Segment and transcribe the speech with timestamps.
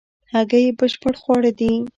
[0.33, 1.73] هګۍ بشپړ خواړه دي